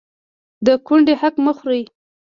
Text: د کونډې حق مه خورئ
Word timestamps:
د 0.65 0.67
کونډې 0.85 1.13
حق 1.21 1.35
مه 1.45 1.51
خورئ 1.57 1.83